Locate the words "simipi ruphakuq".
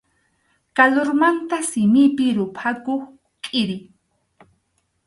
1.69-3.01